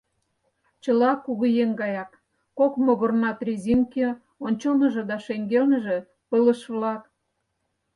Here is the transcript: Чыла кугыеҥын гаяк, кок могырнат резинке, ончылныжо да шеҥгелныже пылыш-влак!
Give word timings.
Чыла 0.83 1.11
кугыеҥын 1.25 1.71
гаяк, 1.81 2.11
кок 2.57 2.73
могырнат 2.85 3.37
резинке, 3.47 4.07
ончылныжо 4.45 5.01
да 5.09 5.17
шеҥгелныже 5.25 5.97
пылыш-влак! 6.29 7.03